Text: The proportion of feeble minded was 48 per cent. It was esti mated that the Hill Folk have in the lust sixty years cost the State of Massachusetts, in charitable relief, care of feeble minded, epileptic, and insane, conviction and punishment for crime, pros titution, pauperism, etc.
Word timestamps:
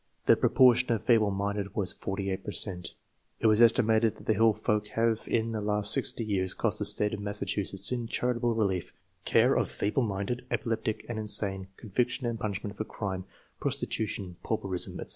The 0.25 0.35
proportion 0.35 0.91
of 0.93 1.03
feeble 1.03 1.29
minded 1.29 1.75
was 1.75 1.91
48 1.91 2.43
per 2.43 2.51
cent. 2.51 2.95
It 3.39 3.45
was 3.45 3.61
esti 3.61 3.83
mated 3.83 4.15
that 4.15 4.25
the 4.25 4.33
Hill 4.33 4.53
Folk 4.53 4.87
have 4.97 5.27
in 5.27 5.51
the 5.51 5.61
lust 5.61 5.91
sixty 5.93 6.25
years 6.25 6.55
cost 6.55 6.79
the 6.79 6.85
State 6.85 7.13
of 7.13 7.19
Massachusetts, 7.19 7.91
in 7.91 8.07
charitable 8.07 8.55
relief, 8.55 8.93
care 9.25 9.53
of 9.53 9.69
feeble 9.69 10.01
minded, 10.01 10.43
epileptic, 10.49 11.05
and 11.07 11.19
insane, 11.19 11.67
conviction 11.77 12.25
and 12.25 12.39
punishment 12.39 12.77
for 12.77 12.83
crime, 12.83 13.25
pros 13.59 13.79
titution, 13.79 14.37
pauperism, 14.41 14.99
etc. 14.99 15.09